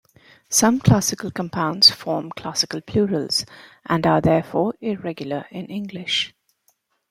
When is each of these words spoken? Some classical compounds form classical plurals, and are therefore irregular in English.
Some 0.49 0.79
classical 0.79 1.29
compounds 1.29 1.91
form 1.91 2.31
classical 2.31 2.81
plurals, 2.81 3.45
and 3.85 4.07
are 4.07 4.19
therefore 4.19 4.73
irregular 4.81 5.45
in 5.51 5.67
English. 5.67 6.33